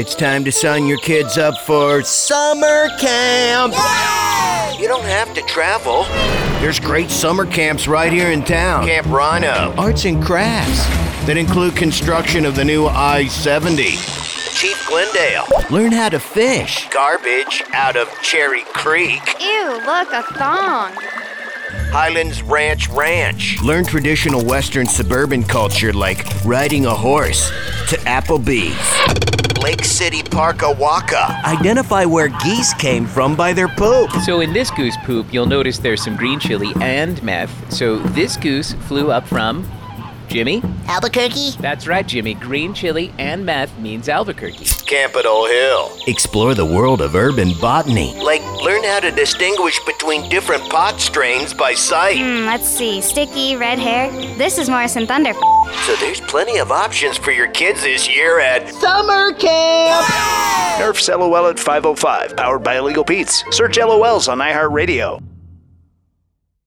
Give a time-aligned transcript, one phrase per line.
[0.00, 3.74] It's time to sign your kids up for summer camp.
[4.80, 6.04] You don't have to travel.
[6.62, 8.86] There's great summer camps right here in town.
[8.86, 9.76] Camp RiNo.
[9.76, 10.86] Arts and crafts
[11.26, 13.82] that include construction of the new I 70.
[14.54, 15.44] Chief Glendale.
[15.70, 16.88] Learn how to fish.
[16.88, 19.20] Garbage out of Cherry Creek.
[19.38, 20.92] Ew, look, a thong.
[21.92, 23.60] Highlands Ranch Ranch.
[23.62, 27.50] Learn traditional Western suburban culture like riding a horse
[27.90, 29.29] to Applebee's.
[29.62, 31.42] Lake City Park Awaka.
[31.44, 34.10] Identify where geese came from by their poop.
[34.24, 37.72] So in this goose poop, you'll notice there's some green chili and meth.
[37.72, 39.68] So this goose flew up from
[40.30, 40.62] Jimmy.
[40.86, 41.56] Albuquerque?
[41.58, 42.34] That's right, Jimmy.
[42.34, 44.64] Green chili and meth means Albuquerque.
[44.86, 45.90] Capitol Hill.
[46.06, 48.14] Explore the world of urban botany.
[48.22, 52.18] Like learn how to distinguish between different pot strains by sight.
[52.18, 53.00] Hmm, let's see.
[53.00, 54.10] Sticky, red hair.
[54.36, 55.32] This is Morrison Thunder.
[55.86, 60.06] So there's plenty of options for your kids this year at Summer camp!
[60.80, 63.44] Nerf's LOL at 505, powered by Illegal Pete's.
[63.50, 65.22] Search LOLs on iHeartRadio.